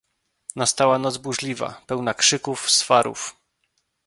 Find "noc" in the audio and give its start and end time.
0.99-1.17